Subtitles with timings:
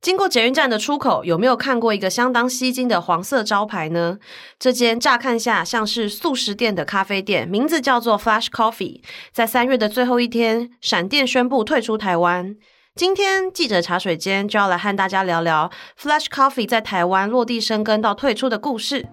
[0.00, 4.18] 经过捷运站的出口，有没有看过一个相当吸睛的黄色招牌呢？
[4.58, 9.02] 这间乍看下像是素食店的咖啡店，名字叫做 Flash Coffee。
[9.32, 12.54] 在三月的最后一天，闪电宣布退出台湾。
[12.94, 15.70] 今天记者茶水间就要来和大家聊聊
[16.00, 19.04] Flash Coffee 在台湾落地生根到退出的故事。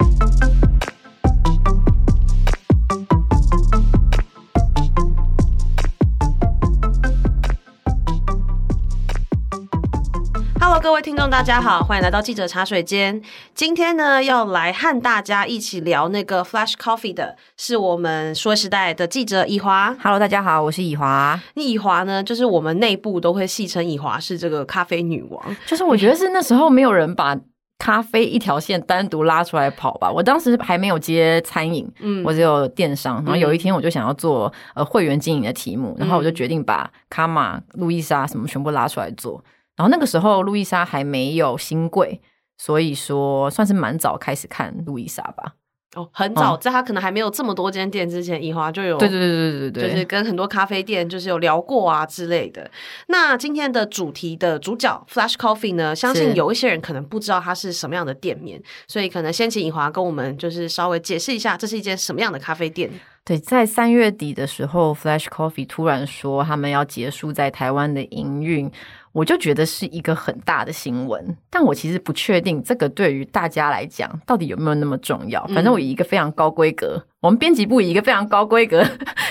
[11.03, 13.21] 听众，大家好，欢迎来到记者茶水间。
[13.53, 19.93] 今天呢，要来和大家一起聊那个 Flash Coffee 的，是我们数位时代的记者以华。
[20.01, 21.37] Hello，大家好，我是以华。
[21.55, 25.57] 以华呢，就是我们内部都会戏称以华是这个咖啡女王。
[25.65, 27.37] 就是我觉得是那时候没有人把
[27.77, 30.09] 咖啡一条线单独拉出来跑吧。
[30.09, 33.15] 我当时还没有接餐饮，嗯，我只有电商。
[33.15, 39.43] 然后有一天我就想要做呃会员经营的题目，然后我就决定把卡玛、路易莎什么全部拉出来做。
[39.75, 42.21] 然后那个时候，路易莎还没有新贵，
[42.57, 45.53] 所以说算是蛮早开始看路易莎吧。
[45.95, 52.67] 哦，很早，在他可能还没有这么多间店之前，以华就有对对对对对对，就是跟很多咖啡店就是有聊过啊之类的。
[53.09, 62.89] 那今天的主题的主角 Flash Coffee 呢，相信有一些人可能不知道它是什么样的店面，所以可能先请以华跟我们就是稍微解释一下，这是一间什么样的咖啡店。
[63.23, 68.71] 对，在三月底的时候，Flash Coffee 突然说他们要结束在台湾的营运。
[69.13, 75.45] 我就觉得是一个很大的新闻，但我其实不确定这个对于大家来讲到底有没有那么重要。
[75.47, 77.05] 反正我以一个非常高规格。
[77.21, 78.83] 我们编辑部以一个非常高规格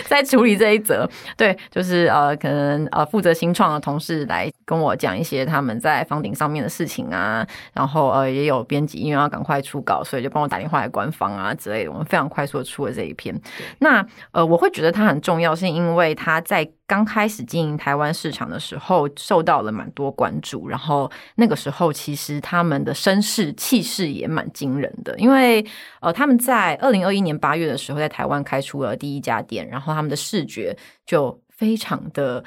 [0.09, 13.39] 在处理这一则，对，就是呃，可能呃负责新创的同事来跟我讲一些他们在房顶上面的事情啊，然后呃也有编辑因为要赶快出稿，所以就帮我打电话来官方啊之类的，我们非常快速的出了这一篇。
[13.81, 25.65] 那呃我会觉得它很重要，是因为它在刚开始经营台湾市场的时候受到了蛮多关注，然后那个时候其实他们的声势气势也蛮惊人的，因为
[26.01, 27.79] 呃他们在二零二一年八月的。
[27.83, 30.77] 时候在台湾开出了第一家店，然后他们的视觉
[31.07, 32.43] 就非常的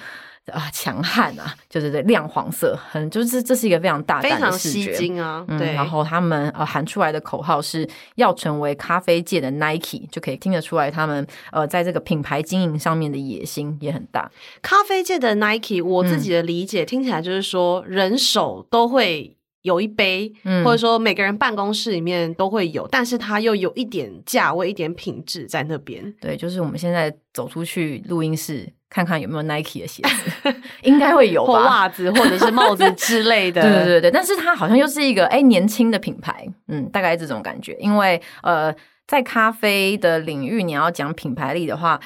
[0.51, 5.45] 啊强悍啊，就是这亮黄色，很就是这是一个非常大胆的视觉，非常吸睛啊。
[5.57, 14.29] 对，嗯、然后他们呃喊出来的口号是要成为咖啡界的 Nike，就可以听得出来他们呃在这个品牌经营上面的野心也很大。
[14.61, 19.34] 咖啡界的 Nike，我自己的理解、嗯、听起来就是说人手都会。
[19.65, 20.31] 有一杯，
[20.63, 26.13] 或者说每个人办公室里面都会有，嗯、但是它又有一点价位、一点品质在那边。
[26.21, 31.53] 对，就是我们现在走出去录音室，看看有没有 Nike 的鞋子， 应该会有吧？
[31.53, 33.61] 或袜子，或者是帽子之类的。
[33.65, 37.75] 对对对对，但是它好像又是一个哎年轻的品牌，嗯，大概这种感觉。
[37.79, 38.71] 因为呃，
[39.07, 41.99] 在咖啡的领域，你要讲品牌力的话。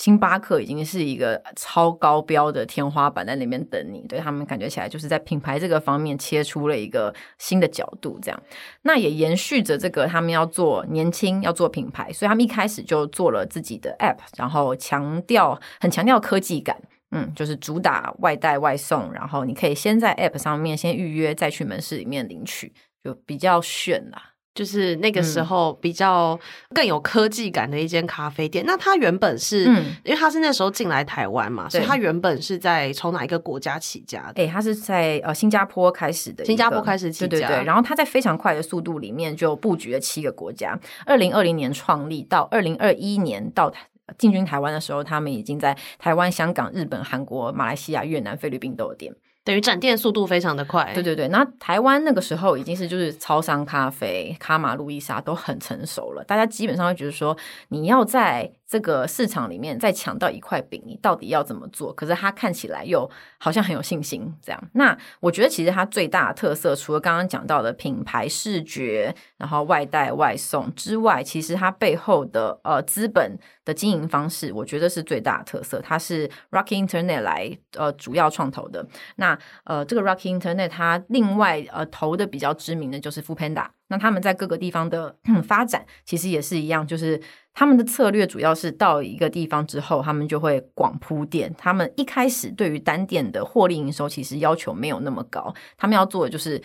[0.00, 8.42] 星巴克已经是一个超高标的天花板在那边等你，对他们感觉起来就是在品牌这个方面切出了一个新的角度，这样，
[8.80, 22.72] 那也延续着这个他们要做年轻，要做品牌，所以他们一开始就做了自己的 App，然后强调很强调科技感，嗯，就是主打外带外送，然后你可以先在 App 上面先预约，再去门市里面领取，
[23.04, 24.32] 就比较炫啦。
[24.60, 26.38] 就是那个时候比较
[26.74, 28.62] 更有科技感的一间咖啡店。
[28.62, 34.42] 嗯、那它原本是，嗯、因为它是那时候进来台湾嘛，所以它原本是在从哪一个国家起家的？
[34.42, 37.64] 哎、欸，它是在呃新加坡开始的，新加坡开始起家，对对对。
[37.64, 40.78] 然后它在非常快的速度里面就布局了七个国家。
[41.06, 43.72] 二零二零年创立到二零二一年到
[44.18, 49.10] 进军台湾的时候，他们已经在台湾、香港、日本、韩国、马来西亚、越南、菲律宾都有店。
[49.50, 51.26] 等于展店速度非常的快，对对对。
[51.26, 57.36] 那台湾那个时候已经是就是超商咖啡、卡玛、路易莎都很成熟了，大家基本上会觉得说，
[57.70, 61.92] 你要在这个市场里面再抢到一块饼，你到底要怎么做？
[61.92, 64.70] 可是他看起来又好像很有信心，这样。
[64.74, 75.80] 那我觉得其实它最大的特色，除了刚刚讲到的品牌视觉，然后外带外送之外，其实它背后的呃资本的经营方式，我觉得是最大的特色。
[75.80, 78.86] 它是 Rocky Internet 来呃主要创投的。
[79.16, 85.14] 那呃，这个 Rocky Internet 它另外呃投的比较知名的就是 f o o Panda 那他们在各个地方的
[85.44, 87.20] 发展其实也是一样，就是
[87.52, 91.54] 他们的策略主要是到一个地方之后，他们就会广铺店。
[91.58, 96.62] 他们一开始对于单店的获利营收其实要求没有那么高，他们要做的就是。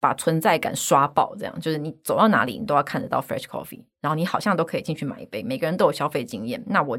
[0.00, 5.42] 把存在感刷爆，这样就是你走到哪里，你都要看得到 Fresh Coffee，然后你好像都可以进去买一杯。
[5.42, 6.62] 每个人都有消费经验。
[6.66, 6.98] 那我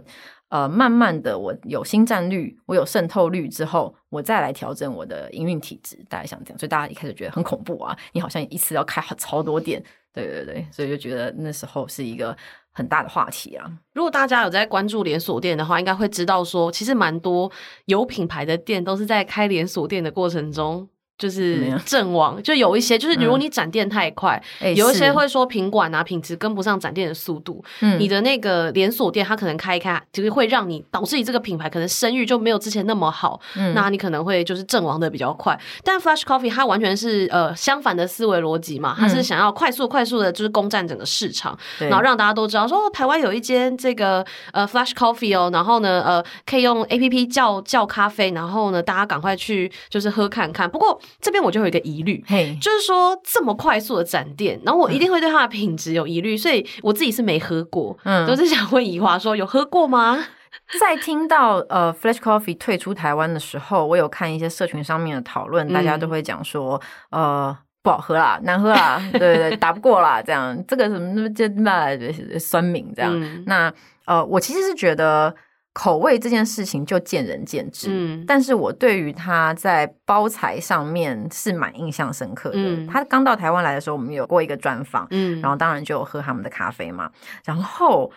[0.49, 6.03] 呃，慢慢的，我有新占率，我有渗透率之后，我再来调整我的营运体质。
[6.09, 9.81] 大概像这样，所以大家一开始觉得很恐怖啊，你好像一次要开超多店，
[10.11, 12.35] 对对对，所以就觉得那时候是一个
[12.71, 13.71] 很大的话题啊。
[13.93, 17.51] 如果大家有在关注连锁店的话，应该会知道说，其实蛮多
[17.85, 20.89] 有品牌的店都是在开连锁店的过程中。
[21.19, 35.59] 就是阵亡，就有一些就是如果你展店太快，嗯、有一些会说品管啊品质跟不上展店的速度，嗯、你的那个连锁店它可能开一开，就是会让你导致你这个品牌可能声誉就没有之前那么好，嗯、那你可能会就是阵亡的比较快。
[35.83, 50.69] 但 Flash Coffee 它完全是呃相反的思维逻辑嘛，它是想要快速快速的就是攻占整个市场，嗯、然后让大家都知道说哦，台湾有一间这个呃 Flash Coffee 哦，然后呢呃可以用 APP 叫叫咖啡，然后呢大家赶快去就是喝看看。
[50.69, 60.23] 不过这边我就有一个疑虑，嘿，就是说这么快速的展店，然后我一定会对它的品质有疑虑，嗯、所以我自己是没喝过，嗯，都是想问怡华说有喝过吗？
[60.79, 66.79] 在听到呃，Flash Coffee 退出台湾的时候，我有看一些社群上面的讨论，大家都会讲说，
[67.09, 71.97] 嗯、呃，不好喝啦，难喝 啦，对对对，打不过啦，这样，这个什么那么这那
[72.39, 73.73] 酸民这样，嗯、那
[74.05, 75.33] 呃，我其实是觉得。
[75.79, 82.57] 口味这件事情就见仁见智，嗯，但是我对于他在包材上面是蛮印象深刻的。
[82.57, 87.09] 嗯，他刚到台湾来的时候，我们有过一个专访，嗯，然后当然就有喝他们的咖啡嘛。
[87.45, 88.11] 然后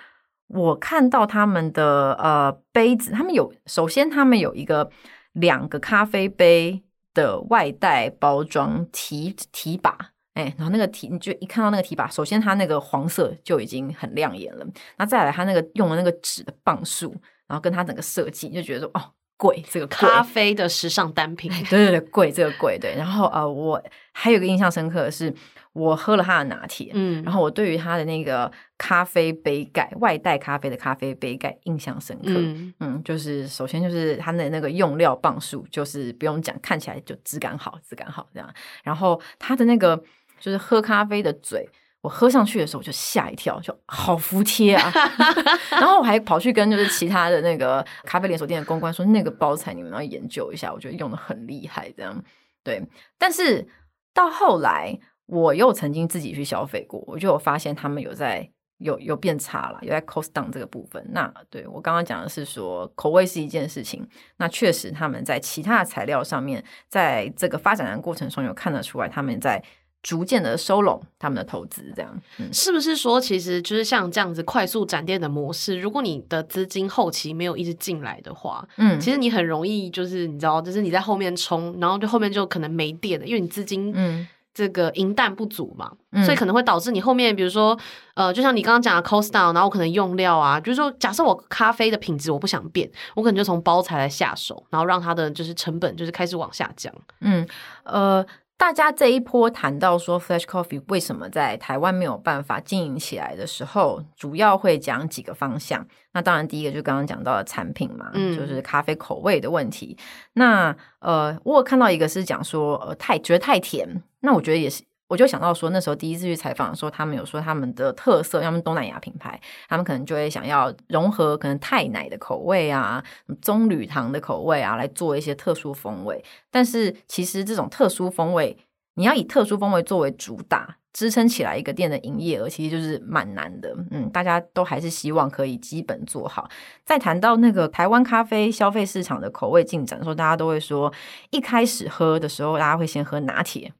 [0.48, 4.90] 我看到他们的呃杯子，他们有首先他们有一个
[5.34, 6.82] 两个咖啡杯
[7.14, 9.96] 的外带包装提提把，
[10.34, 14.66] 哎，然后那个提你就一看到那个提把，首先它那个黄色就已经很亮眼了，
[14.96, 17.14] 那再来它那个用的那个纸的磅数。
[17.52, 22.94] 然后跟它整个设计，就觉得说哦，贵，这个咖啡的时尚单品，对对对，贵，这个贵，对。
[22.96, 23.82] 然后呃，我
[24.12, 25.30] 还有一个印象深刻的是，
[25.74, 38.50] 我喝了他的拿铁，嗯，然后我对于他的那个咖啡杯盖外带咖啡的咖啡杯盖印象深刻，嗯，嗯，就是首先就是他的那个用料磅数，就是不用讲，看起来就质感好，质感好这样。
[38.82, 40.02] 然后他的那个
[40.40, 41.68] 就是喝咖啡的嘴。
[42.02, 44.92] 我喝上去的时候，我就吓一跳，就好服帖啊！
[45.70, 52.20] 然后我还跑去跟就是其他的那个咖啡连锁店的公关说，那个包材你们要研究一下，我觉得用的很厉害，这样
[52.64, 52.84] 对。
[53.16, 53.64] 但是
[54.12, 61.06] 到后来，我又曾经自己去消费过，我就有发现他们有在有有变差了，有在 cost down 这个部分。
[61.12, 64.04] 那对我刚刚讲的是说口味是一件事情，
[64.38, 69.62] 那确实他们在其他的材料上面，在这个发展的过程中有看得出来他们在。
[70.02, 84.26] 逐渐的收拢他们的投资，这样、嗯、是不是说，其实就是像这样子快速展店的模式，如果你的资金后期没有一直进来的话，嗯，其实你很容易就是你知道，就是你在后面冲，然后就后面就可能没电了，因为你资金嗯。
[84.54, 87.74] 这个银弹不足嘛，嗯、所以可能会导致你后面比如说
[88.12, 97.48] 呃，就像你刚刚讲的 cost down，然后可能用料啊，就是说假设我咖啡的品质我不想变，我可能就从包材来下手，然后让它的就是成本就是开始往下降，嗯
[97.84, 98.22] 呃。
[98.62, 105.84] 大家这一波谈到说，Flash Coffee 为什么在台湾没有办法经营起来的时候，主要会讲几个方向。
[106.12, 109.98] 那当然，第一个就刚刚讲到的产品嘛，嗯、就是咖啡口味的问题。
[110.34, 114.00] 那呃，我有看到一个是讲说，呃，太觉得太甜。
[114.20, 114.84] 那我觉得也是。
[115.12, 119.38] 我就想到说，那时候第一次去采访的时候，他们有说他们的特色，他们东南亚品牌，
[119.68, 123.04] 他们可能就会想要融合可能泰奶的口味啊、
[123.42, 126.24] 棕榈糖的口味啊，来做一些特殊风味。
[126.50, 128.56] 但是其实这种特殊风味，
[128.94, 133.76] 你要以特殊风味作为主打，支撑起来一个店的营业额，其实就是蛮难的。
[133.90, 136.48] 嗯，大家都还是希望可以基本做好。
[136.86, 140.90] 在谈到那个台湾咖啡消费市场的口味进展的时候，大家都会说，
[141.28, 143.70] 一开始喝的时候，大家会先喝拿铁。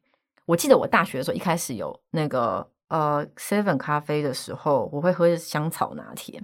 [0.53, 6.43] 我记得我大学的时候，一开始有那个呃 Seven 咖啡的时候，我会喝香草拿铁。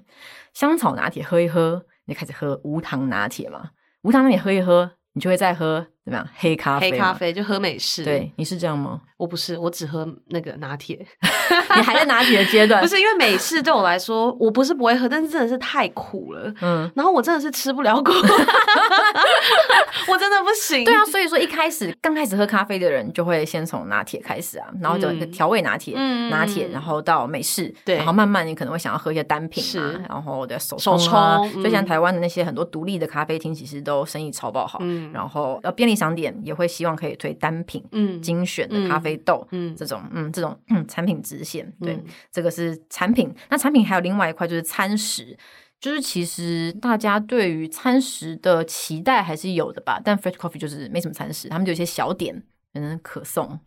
[0.55, 3.71] 香草拿铁喝一喝，你开始喝无糖拿铁嘛？
[4.03, 6.29] 无糖拿铁喝一喝，你就会再喝怎么样？
[6.37, 8.05] 黑咖啡，黑咖啡就喝美式。
[8.05, 9.01] 对，你是这样吗？
[9.17, 11.05] 我不是，我只喝那个拿铁。
[11.77, 12.81] 你还在拿铁的阶段？
[12.81, 16.53] 不是，因为美式对我来说，我不是不会喝，但是真的是太苦了。
[16.61, 18.13] 嗯，然后我真的是吃不了苦，
[20.09, 20.85] 我真的不行。
[20.85, 31.53] 对啊，所以说一开始刚开始喝咖啡的人，就会先从拿铁开始啊，然后就调味拿铁，嗯、拿铁，然后到美式，对，然后慢慢你可能会想要喝一些单品嘛，是然后的手冲、啊、手冲。
[31.55, 34.79] 所以像台湾的那些很多独立的咖啡厅，其实都生意超爆好。
[34.83, 39.19] 嗯，然后呃便利商店也会希望可以推单品，嗯，精选的咖啡。
[39.25, 43.35] 豆，嗯，这种，嗯，这种，嗯，产品直线，对，嗯、这个是产品。
[43.51, 45.37] 那产品还有另外一块就是餐食，
[45.81, 50.01] 就是其实大家对于餐食的期待还是有的吧。
[50.03, 53.59] 但 Fresh Coffee 就是没什么餐食，他们就有一些小点，可能可颂，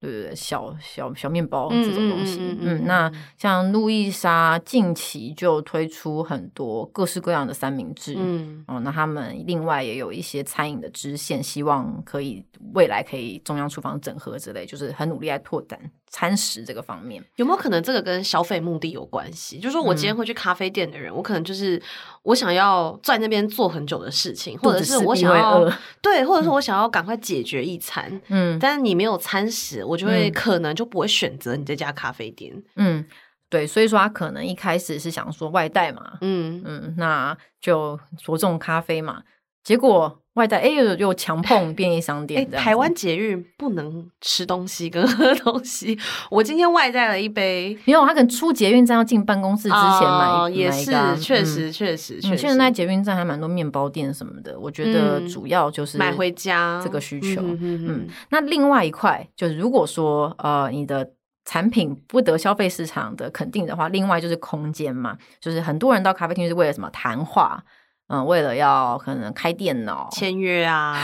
[0.00, 2.38] 对对对，小小小面包这种东西。
[2.40, 8.14] 嗯，嗯，嗯，嗯，嗯，那像路易莎近期就推出很多各式各样的三明治。
[8.16, 15.78] 嗯，哦，那他们另外也有一些餐饮的支线，希望可以未来可以中央厨房整合之类，就是很努力在拓展
[16.10, 17.24] 餐食这个方面。
[17.36, 19.58] 有没有可能这个跟消费目的有关系？
[19.58, 21.80] 就是说我今天会去咖啡店的人，嗯、我可能就是
[22.22, 25.64] 我想要在那边做很久的事情，或者是我想要
[26.02, 28.20] 对，或者是我想要赶快解决一餐。
[28.28, 29.70] 嗯，但是你没有餐食。
[29.84, 32.52] 我就会可能就不会选择你这家咖啡店。
[32.76, 33.04] 嗯，
[33.48, 39.22] 对，所以说他可能一开始是想说外带嘛，嗯嗯，那就着重咖啡嘛。
[39.62, 42.48] 结果外带哎又又强碰便利商店。
[42.52, 45.98] 台湾捷运不能吃东西跟 喝东西。
[46.30, 52.36] 我今天外带了一杯，没有，他可能出捷运站要进办公室之前买，哦、也是确实确实确实。
[52.38, 57.42] 现在捷运站还蛮多面包店什么的，我觉得主要就是买回家这个需求。
[57.42, 61.10] 嗯，嗯，嗯，那另外一块就是如果说呃你的
[61.44, 67.62] 产品不得消费市场的肯定的话，另外就是空间嘛，就是很多人到咖啡厅是为了什么谈话。
[68.10, 71.00] 嗯，为了要可能开电脑签约啊，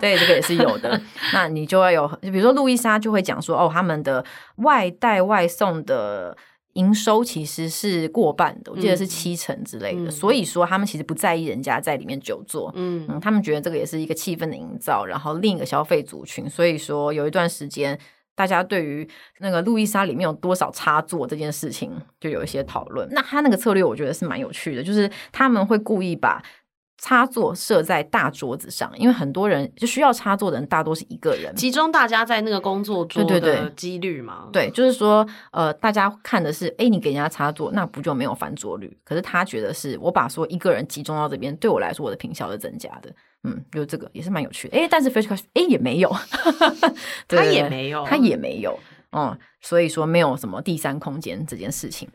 [0.00, 1.00] 对，对，这个也是有的。
[1.32, 4.24] 那你就要有，比如说路易莎就会讲说，哦，他们的
[4.56, 6.36] 外带外送的
[6.72, 10.08] 营收其实是过半的，我记得是七成之类的。
[10.08, 16.50] 嗯、所以说，他们其实不在意人家在里面久坐，嗯嗯，他们觉得这个也是一个气氛的营造，然后另一个消费族群。
[16.50, 17.96] 所以说，有一段时间。
[18.38, 19.06] 大家对于
[19.40, 21.90] 那个路易莎里面有多少插座这件事情，
[22.20, 23.08] 就有一些讨论。
[23.10, 26.40] 那他那个策略，我觉得是蛮有趣的，就是他们会故意把
[26.98, 34.48] 插座设在大桌子上，因为很多人就需要插座的人大多是一个人，集中大家在那个工作桌的几率嘛。
[34.52, 38.94] 对，就是说，呃，大家看的是，哎，你给人家插座，那不就没有翻桌率？
[39.04, 43.10] 可是他觉得是我把说一个人集中到这边，对我来说，我的平效是增加的。
[43.44, 46.12] 嗯，就这个也是蛮有趣的，哎，但是 Fresh Coffee 哎也 没有，
[47.28, 48.76] 他也没有，他也没有，
[49.12, 52.08] 嗯，所以说没有什么第三空间这件事情。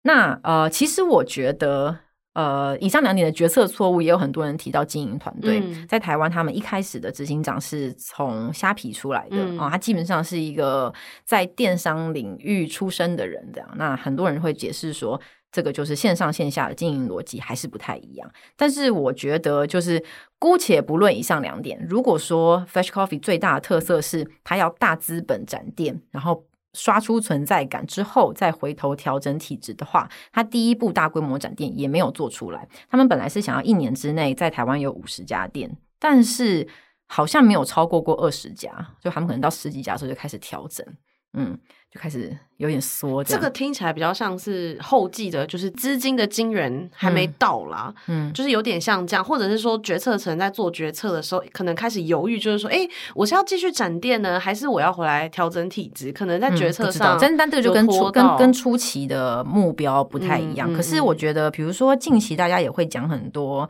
[0.00, 1.98] 那呃，其实我觉得，
[2.36, 5.60] 呃，以上两点的决策错误，也有很多人提到经营团队。
[5.64, 10.92] 嗯、在台湾，他们一开始的执行长是从虾皮出来的，嗯、哦，他基本上是一个
[11.24, 13.68] 在电商领域出身的人，这样。
[13.76, 15.18] 那很多人会解释说。
[15.52, 20.04] 这个就是线上线下的经营逻辑还是不太一样，但是我觉得就是
[20.38, 26.44] 姑且不论以上两点，如果说 Fresh Coffee 最大的特色是它要大资本展店，然后
[26.76, 32.68] 刷出存在感之后再回头调整体质的话，他第一步大规模展店也没有做出来。
[32.90, 36.68] 他们本来是想要一年之内在台湾有五十家店，但是
[37.06, 40.86] 好像没有超过过二十家，就他们可能到十几家的时候就开始调整。
[41.34, 41.58] 嗯，
[41.92, 43.22] 就开始有点缩。
[43.22, 47.92] 这个听起来比较像是后继的，就是资金的金源还没到啦。
[48.06, 56.10] 嗯，就是有点像这样，或者是说决策层在做决策的时候，可能开始犹豫，就是说，哎，我是要继续展店呢，还是我要回来调整体质？
[56.10, 60.72] 可能在决策上，真但这个就跟初跟跟初期的目标不太一样。
[60.72, 63.68] 嗯嗯、可是我觉得，比如说近期大家也会讲很多。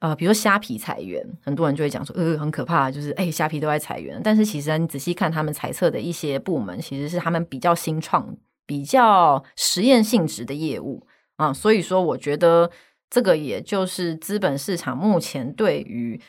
[0.00, 4.20] 呃，比如说虾皮裁员，很多人就会讲说，呃，很可怕，就是哎，虾皮都在裁员。
[4.22, 8.36] 但是其实你仔细看他们裁撤的一些部门，其实是他们比较新创、
[8.66, 11.52] 比较实验性质的业务啊。
[11.52, 12.70] 所以说，我觉得
[13.08, 16.20] 这个也就是资本市场目前对于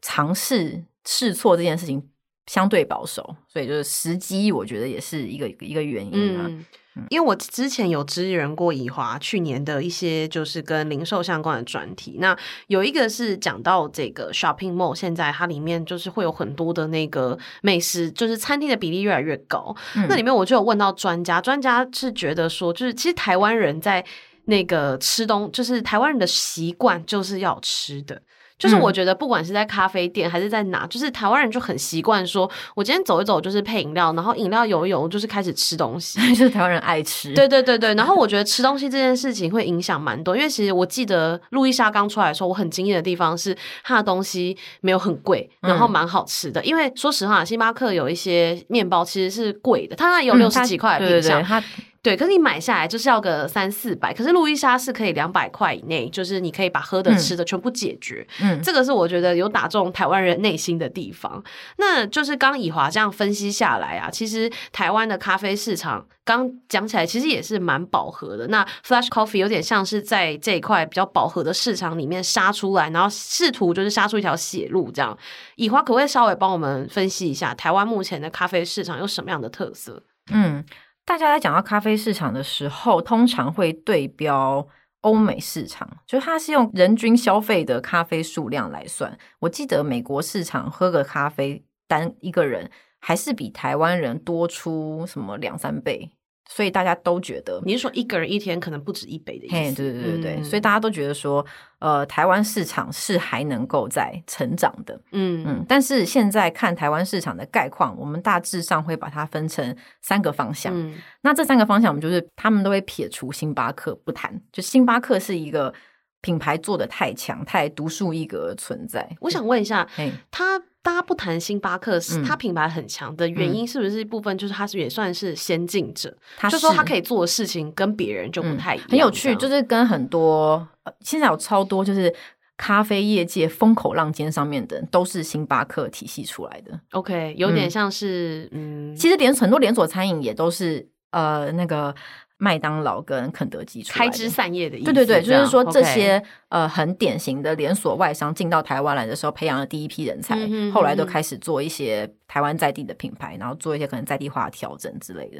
[0.00, 2.08] 尝试试错这件事情
[2.48, 6.46] 相对保守，所以就是时机，我觉得也是一个一个原因啊。
[6.48, 6.64] 嗯
[7.10, 12.36] 因为我之前有支援过以华去年的一些就是跟零售相关的专题，那
[12.66, 19.72] 有一个是讲到这个 shopping mall，现在它里面就是会有很多的那个美食，就是餐厅的比例越来越高。
[19.94, 24.04] 嗯、那里面我就有问到专家，专家是觉得说，就是其实台湾人在
[24.46, 28.20] 那个吃东，就是台湾人的习惯就是要吃的。
[28.58, 37.32] 就是我觉得，不管是在咖啡店还是在哪，嗯、就是台湾人就很习惯说，我今天走一走就是配饮料，然后饮料有一有就是开始吃东西， 就是台湾人爱吃。
[37.34, 46.60] 对对对对，然后我觉得吃东西这件事情会影响蛮多，因为其实我记得路易莎刚出来的时候，我很惊艳的地方是它的东西没有很贵，然后蛮好吃的。
[46.62, 51.42] 嗯、因为说实话，星巴克有一些面包其实是贵的，它那有六十几块的品项。
[51.42, 58.26] 嗯对，可是你买下来就是要个三四百，可是路易莎是可以两百块以内，就是你可以把喝的、吃的全部解决。
[58.40, 61.42] 嗯，这个是我觉得有打中台湾人内心的地方。
[61.76, 68.46] 那就是刚以华这样分析下来啊，其实台湾的咖啡市场刚讲起来，其实也是蛮饱和的。
[68.46, 74.90] 那 Flash Coffee 有点像是在这一块比较饱和的市场里面杀出来，然后试图就是杀出一条血路。
[74.90, 75.18] 这样，
[75.56, 80.02] 以华可不可以稍微帮我们分析一下台湾目前的咖啡市场有什么样的特色？
[80.30, 80.64] 嗯。
[81.08, 84.68] 大家在讲到咖啡市场的时候，通常会对标
[85.00, 89.18] 欧美市场，就它是用人均消费的咖啡数量来算。
[89.38, 96.12] 我记得美国市场喝个咖啡单一个人还是比台湾人多出什么两三倍。
[96.50, 99.54] 所以大家都觉得，你是说一个人一天可能不止一杯的意思？
[99.54, 101.44] 嘿，对对对对，嗯、所以大家都觉得说，
[101.78, 105.64] 呃，台湾市场是还能够在成长的，嗯嗯。
[105.68, 110.72] 但是现在看台湾市场的概况，我们大致上会把它分成三个方向。
[110.74, 115.72] 嗯、那这三个方向，我们就是他们都会撇除星巴克不谈，就星巴克是一个
[116.20, 119.08] 品牌做的太强、太独树一格的存在。
[119.20, 119.88] 我想问一下，
[120.30, 120.62] 他。
[120.80, 126.16] 大家不谈星巴克，是它品牌很强的原因，是不是一部分就是他是也算是先进者？
[126.38, 128.90] 他、嗯、就说他可以做的事情跟别人就不太一样、嗯。
[128.92, 130.66] 很有趣，就是跟很多
[131.00, 132.14] 现在有超多就是
[132.56, 136.80] 咖啡业界风口浪尖上面的都是星巴克体系出来的。
[136.92, 141.94] OK，有点像是嗯，嗯其实连很多连锁餐饮也都是呃那个。
[142.38, 150.36] 麦当劳跟肯德基出来开枝散叶的意思，对对对，就是说这些呃很典型的连锁外商进到台湾来的时候，培养了第一批人才，
[150.72, 155.38] 后来都开始做一些台湾在地的品牌，然后做一些可能在地化的调整之类的。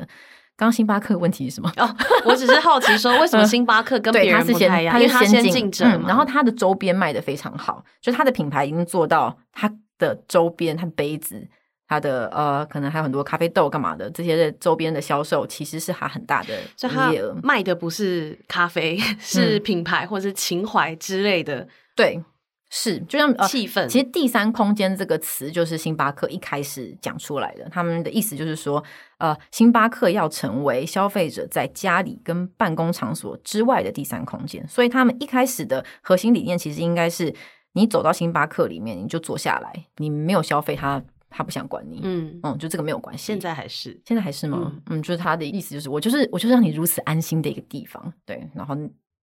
[0.56, 1.72] 刚刚星巴克问题是什么？
[1.76, 1.88] 哦，
[2.24, 4.92] 我只是好奇说，为什么星巴克跟别人不太一样？
[4.92, 11.48] 他是先先进者、嗯，然后它的周边卖的非常好，就它的品牌已经做到它的周边，它的杯子。
[11.88, 17.34] 它的呃，可能还有很多咖啡豆干嘛的，这些周边的销售其实是它很大的营业额。
[17.42, 21.60] 卖的不是咖啡， 是品牌或者是情怀之类的。
[21.60, 22.22] 嗯、对，
[22.68, 23.86] 是就像气氛、呃。
[23.86, 27.66] 其实“第三空间”这个词就是星巴克一开始讲出来的。
[27.70, 28.84] 他们的意思就是说，
[29.16, 34.62] 呃，星巴克要成为消费者在家里跟办公场所之外的第三空间。
[34.68, 37.34] 所以他们一开始的核心理念其实应该是：
[37.72, 41.02] 你走到星巴克里面，你就坐下来，你没有消费它。
[41.30, 43.24] 他不想管你，嗯嗯，就这个没有关系。
[43.24, 44.72] 现在还是，现在还是吗？
[44.86, 48.48] 嗯，嗯，就是他的意思，就是我就是我就是让你如此安心的一个地方，对。
[48.54, 48.74] 然后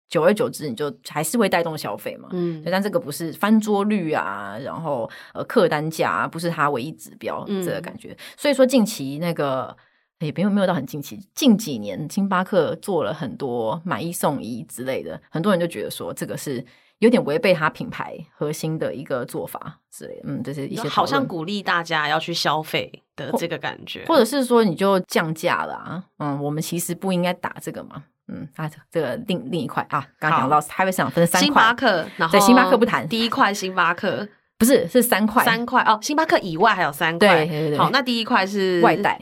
[0.08, 2.64] 久而久之，你就还是会带动消费嘛，嗯。
[2.66, 8.12] 但这个不是翻桌率啊，然后呃客单价啊，不是他唯一指标，这个感觉。
[8.12, 9.76] 嗯，所以说近期那个
[10.20, 16.66] 也没有没有到很近期，近几年星巴克做了很多买一送一之类的，很多人就觉得说这个是。
[17.00, 34.28] 有点违背他品牌核心的一个做法之类的，嗯，这、就是一些好像鼓励大家要去消费的这个感觉，或者是说你就降价了啊，嗯，我们其实不应该打这个嘛，嗯，啊，这个另另一块啊，刚刚讲到台北市场分三块，星巴克，然后对星巴克不谈，第一块星巴克。
[34.58, 39.18] 不是是三块，三块哦，星巴克以外还有三块，对，对，对，好，那第一块是外带。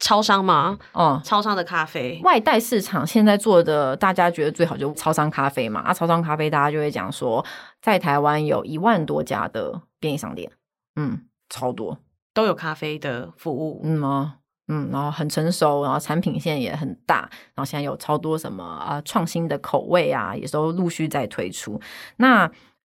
[0.00, 0.78] 超商嘛？
[0.92, 5.82] 哦、嗯，超商的咖啡外带市场现在做的，大家觉得最好就超商咖啡嘛。
[5.82, 7.44] 啊，超商咖啡大家就会讲说，
[7.82, 10.50] 在台湾有一万多家的便利商店，
[10.96, 11.98] 嗯，超多
[12.32, 14.36] 都有咖啡的服务，嗯吗？
[14.68, 21.78] 嗯，然后很成熟，然后产品线也很大，然后现在有超多什么啊创新的口味啊，也都陆续在推出。
[22.16, 22.50] 那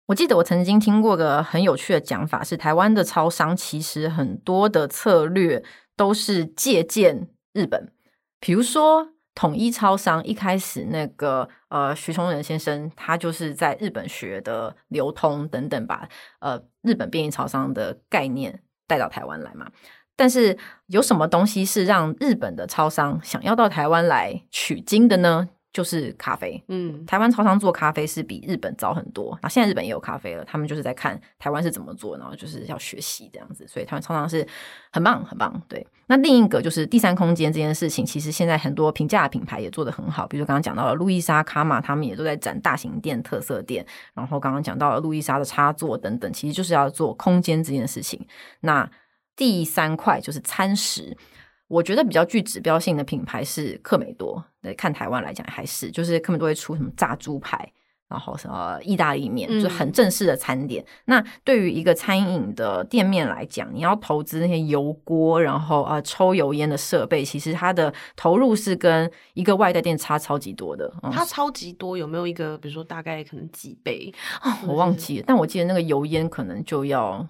[0.07, 5.63] 我记得我曾经听过个很有趣的讲法，是台湾的超商其实很多的策略。
[5.95, 7.91] 都是借鉴日本，
[8.39, 16.07] 比如说统一超商一开始那个呃徐崇仁先生，他就是在日本学的流通等等，把
[16.39, 19.69] 呃日本便利超商的概念带到台湾来嘛。
[20.17, 25.49] 但是有什么东西是让日本的超商想要到台湾来取经的呢？
[25.75, 29.37] 就是咖啡，嗯，台湾超商做咖啡是比日本早很多。
[29.41, 33.67] 那现在日本也有咖啡了，他们就是在看台湾是怎么做，然后就是要学习这样子。
[33.67, 34.47] 所以台湾超商是
[34.89, 35.61] 很棒，很棒。
[35.67, 43.85] 对，那另一个就是第三空间这件事情，其实现在很多平价的品牌也做得很好，比如刚刚讲到了路易莎、卡玛，他们也都在展大型店、特色店。
[44.13, 48.25] 然后刚刚讲到了路易莎的插座等等，其实就是要做空间这件事情。
[48.61, 48.89] 那
[49.35, 51.17] 第三块就是餐食。
[51.67, 54.43] 我觉得比较具指标性的品牌是克美多，
[54.77, 57.71] 看台湾来讲还是就是克美多会出什么炸猪排，
[58.07, 60.83] 然后什么意大利面，就是很正式的餐点。
[60.83, 70.93] 嗯、那对于一个餐饮的店面来讲，你要投资那些油锅，然后啊、呃、抽油烟的设备，其实它的投入是跟一个外带店差超级多的。
[71.01, 74.13] 嗯、它超级多，有没有一个比如说大概可能几倍？
[74.43, 77.27] 哦、我忘记了，但我记得那个油烟可能就要。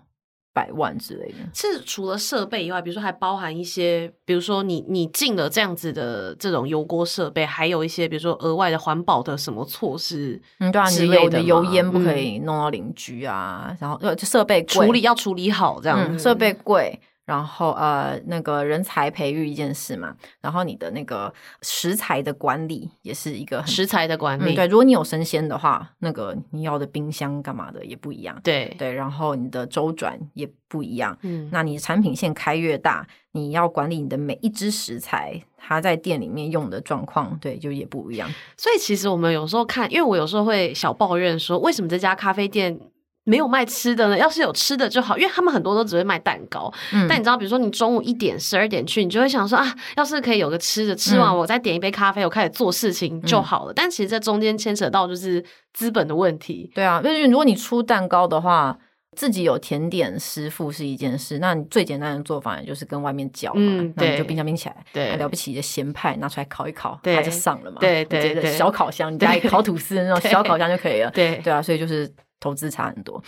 [0.55, 10.41] 百万之类的，是除了设备以外，比如说还包含一些，比如说你你进了这样子的这种油锅设备，还有一些比如说额外的环保的什么措施？
[10.59, 16.97] 嗯，对啊，你有的油烟不可以弄到邻居啊，嗯、然后呃，设备处理要处理好这样，嗯、设备贵。
[17.25, 24.53] 然后呃，那个人才培育一件事嘛，然后你的那个食材的管理也是一个食材的管理。
[24.53, 28.39] 嗯，对，如果你有生鲜的话，那个你要的冰箱干嘛的也不一样。
[28.43, 31.17] 对对，然后你的周转也不一样。
[31.21, 38.29] 嗯，那你产品线开越大，你要管理你的每一只食材，它在店里面用的状况，对，就也不一样。
[38.55, 42.79] 所以其实我们有时候看，因为我有时候会小抱怨说，为什么这家咖啡店
[43.25, 44.17] 没有卖吃的呢？
[44.17, 46.71] 要是有吃的就好，因为他们很多都只会卖蛋糕。
[46.93, 53.71] 嗯，但你知道，比如说你中午一点、十二点去，你就会想说啊，要是可以有个吃的，吃完我再点一杯咖啡，我开始做事情就好了。
[53.71, 56.71] 嗯、但其实这中间牵扯到就是资本的问题。
[56.75, 58.77] 对啊，因为如果你出蛋糕的话，
[59.15, 67.77] 自己有甜点师傅是一件事，那你最简单的做法也就是跟外面叫嘛，嗯、那你就冰箱冰起来，对，了不起的咸派拿出来烤一烤，对，它就上了嘛。
[67.79, 71.09] 对对对，小烤箱，你家里烤吐司的那种小烤箱就可以了。
[71.09, 72.07] 对对啊，所以就是。
[72.45, 73.23] 投资差很多。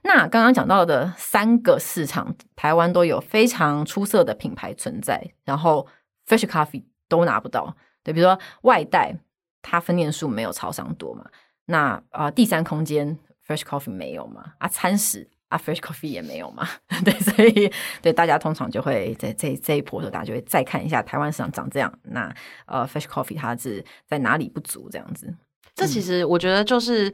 [0.00, 5.86] 那刚刚讲到的三个市场，台湾都有非常出色的品牌存在，然后
[6.26, 7.76] Fresh Coffee 都拿不到。
[8.02, 9.14] 对，比如说外带，
[9.60, 11.26] 它分店数没有超商多嘛。
[11.66, 14.54] 那啊、呃，第三空间 Fresh Coffee 没有嘛？
[14.56, 16.66] 啊，餐食啊，Fresh Coffee 也没有嘛？
[17.04, 21.92] 对，所以对大家通常就会在这这一波的时候，大家就会再看一下台湾市场长这样。
[22.04, 24.88] 那呃，Fresh Coffee 它是在哪里不足？
[24.90, 25.32] 这样子。
[25.74, 27.12] 这其实我觉得就是。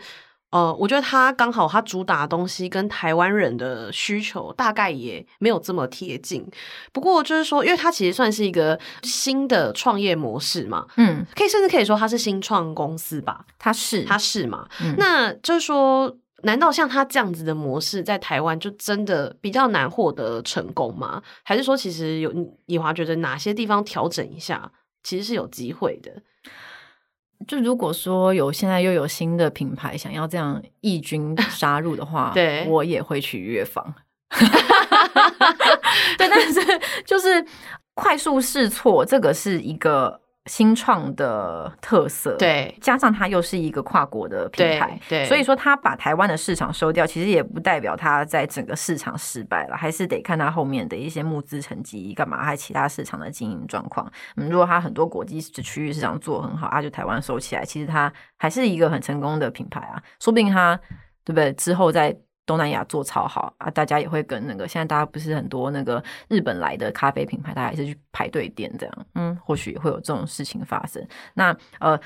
[0.50, 6.46] 呃，我觉得它刚好，它主打的东西跟台湾人的需求大概也没有这么贴近。
[6.92, 13.44] 不过就是说，因为它其实算是一个新的创业模式嘛，嗯，可以甚至可以说它是新创公司吧。
[13.58, 14.66] 它是，它是嘛？
[14.80, 21.22] 嗯，那就是说，难道像他这样子的模式在台湾就真的比较难获得成功吗？
[21.42, 22.32] 还是说，其实有
[22.66, 26.10] 以华觉得哪些地方调整一下，其实是有机会的？
[27.46, 33.94] 就如果说有现在又有新的品牌想要这样异军杀入的话， 对，我也会去约访。
[36.18, 36.60] 对，但是
[37.06, 37.44] 就是
[37.94, 40.20] 快速试错，这个是一个。
[40.48, 54.10] 新创的特色，对，加上它又是一个跨国的品牌，对，对，所以说它把台湾的市场收掉，其实也不代表它在整个市场失败了，还是得看它后面的一些募资成绩干嘛，还有其他市场的经营状况。
[54.36, 60.74] 嗯，如果它很多国际区域市场做很好，它就台湾收起来，其实它还是一个很成功的品牌啊，说不定它
[61.24, 61.52] 对不对？
[61.52, 62.16] 之后再。
[62.48, 71.06] 东南亚做超好啊，大家也会跟那个现在大家不是很多那个日本来的咖啡品牌，大家还是去排队点这样，嗯，或许会有这种事情发生。
[71.34, 72.00] 那呃，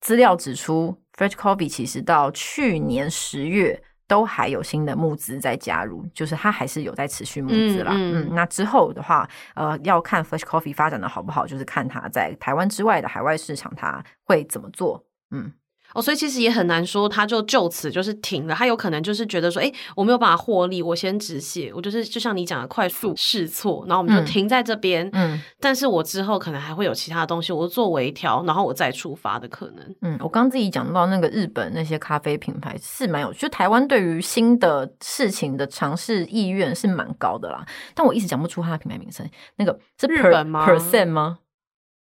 [0.00, 7.92] 资料指出，Fresh Coffee 其实到去年十月都还有新的募资在加入，就是它还是有在持续募资啦。
[7.94, 15.52] 嗯，嗯，嗯，那之后的话，呃，要看 Fresh Coffee 发展的好不好，就是看它在台湾之外的海外市场它会怎么做，嗯。
[15.94, 18.54] 哦，所以其实也很难说，他就就此就是停了。
[18.54, 21.72] 他有可能就是觉得说，哎，我没有办法获利，我先止血。
[21.74, 25.08] 我就是就像你讲的，快速试错，然后我们就停在这边。
[25.12, 29.96] 嗯，但是我之后可能还会有其他的东西，我做微调，然后我再出发的可能。
[30.02, 37.64] 嗯，我刚刚自己讲到那个日本那些咖啡品牌是蛮有，就台湾对于新的事情的尝试意愿是蛮高的啦。
[37.94, 41.38] 但我一直讲不出它的品牌名称，那个是日本吗？percent 吗？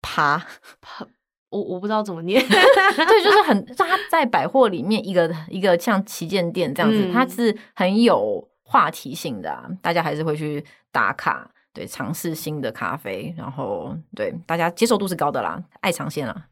[0.01, 0.45] 趴
[0.81, 1.07] 趴。
[1.49, 16.45] 我我不知道怎么念， 对，就是很， 它在百货里面一个一个像旗舰店这样子，嗯、它是很有话题性的、啊，大家还是会去打卡，对，尝试新的咖啡，然后对大家接受度是高的啦，爱尝鲜啦。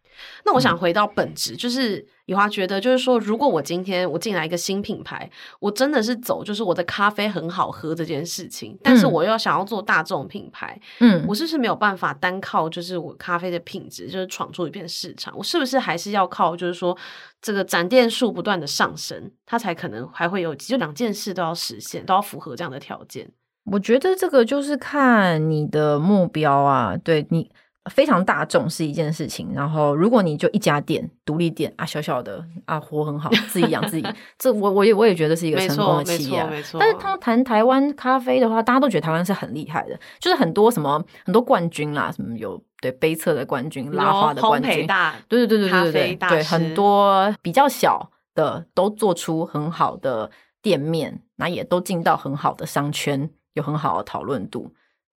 [0.46, 15.34] 那我想回到本质，嗯、就是以华觉得，就是说，如果我今天我进来一个新品牌，我真的是走就是我的咖啡很好喝这件事情，但是我又要想要做大众品牌，嗯，我是不是没有办法单靠就是我咖啡的品质就是闯出一片市场？
[15.38, 16.98] 我是不是还是要靠就是说
[17.42, 23.30] 这个展店数不断的上升，它才可能还会有就两件事都要实现，都要符合这样的条件？
[23.72, 27.50] 我觉得这个就是看你的目标啊，对你。
[27.90, 36.40] 非常大众是一件事情，然后如果你就一家店，独立店啊，小小的啊，活很好，自己养自己， 这我我也我也觉得是一个成功的企业。
[36.80, 50.30] 但是他们谈台湾咖啡的话，大家都觉得台湾是很厉害的，就是很多什么很多冠军啦，什么有对杯测的冠军、拉花的冠军，大对对对对对对对，对很多比较小的都做出很好的
[50.62, 54.74] 店面，那也都进到很好的商圈，有很好的讨论度，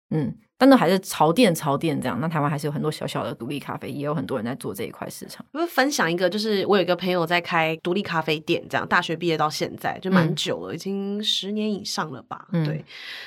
[0.10, 0.36] 嗯。
[0.58, 5.46] 但那还是潮店潮店这样，那台湾还是有很多小小的独立咖啡，也有很多人在做这一块市场。
[5.54, 12.48] 我分享一个，就是我有一个朋友在开独立咖啡店，这样大学毕业到现在就蛮久了，嗯、已经十年以上了吧？
[12.52, 12.84] 嗯、对。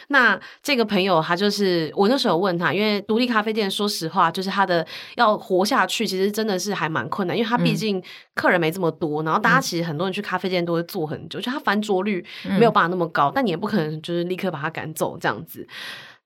[0.08, 8.02] 那这个朋友他就是我那时候问他，因为独立咖啡店说实话，就是他的要活下去，其实真的是还蛮困难，因为他毕竟
[8.34, 12.24] 客人没这么多，嗯、然后大家其实很多人去咖啡店都会坐很久，就他翻桌率
[12.58, 15.64] 没有办法那么高，嗯、但你也不可能就是立刻把他赶走这样子。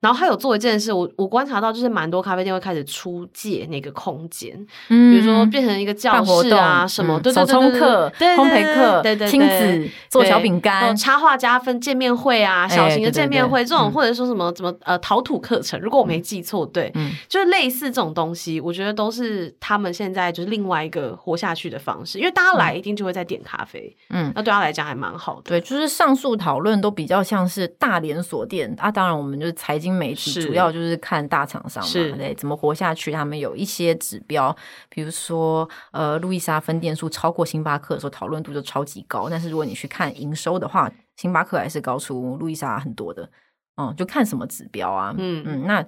[0.05, 4.55] 然后他有做一件事，我我观察到就是蛮多咖啡店会开始出借那个空间，
[4.91, 16.93] 嗯，比如说变成一个教室啊什么，对对对，手冲课、烘焙课、对对亲子做小饼干、插画家分见面会啊，小型的见面会这种，或者说什么什么呃陶土课程，如果我没记错，对，
[17.27, 25.43] 就是类似这种东西，我觉得都是他们现在就是另外一个活下去的方式，因为大家来一定就会在点咖啡，嗯，那对他来讲还蛮好的。
[25.45, 34.55] 对，就是上述讨论都比较像是大连锁店啊，当然我们就是财经媒体主要就是看大厂商嘛，对，怎么活下去，他们有一些指标，
[34.89, 39.29] 比如说呃，路易莎分店数超过星巴克的时候，讨论度就超级高。
[39.31, 43.29] 但是如果你去看营收的话，星巴克还是高出路易莎很多的。
[43.77, 45.13] 嗯，就看什么指标啊？
[45.19, 45.85] 嗯嗯，那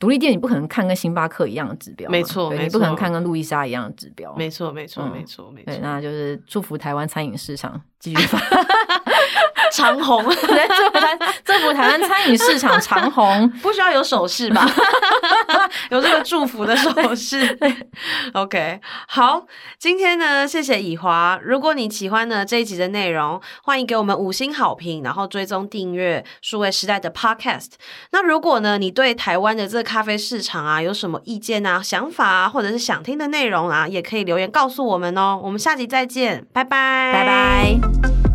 [0.00, 5.66] 独立店你不可能看跟星巴克一样的指标，没错，你不可能看跟路易莎一样的指标，没错，没错，没错，没错。
[5.66, 8.38] 对，那就是祝福台湾餐饮市场继续发。
[9.72, 10.22] 长红，
[11.44, 14.68] 祝福台湾餐饮市场长虹， 不需要有手势吧？
[15.90, 17.58] 有这个祝福的手势。
[18.32, 19.46] OK，好，
[19.78, 21.38] 今天呢，谢谢以华。
[21.42, 27.72] 如果你喜欢呢这一集的内容，欢迎给我们五星好评，然后追踪订阅数位时代的 Podcast。
[28.12, 35.40] 那如果呢，你对台湾的这个咖啡市场啊有什么意见啊、想法啊，或者是想听的内容啊，也可以留言告诉我们哦。
[35.42, 38.33] 我们下集再见，拜拜，拜拜。